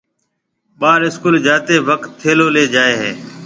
ٻاݪ 0.79 1.01
اسڪول 1.07 1.35
جاتيَ 1.45 1.75
وقت 1.89 2.09
ٿيلو 2.21 2.47
ليَ 2.55 2.63
جائي 2.73 2.93
هيَ۔ 3.01 3.11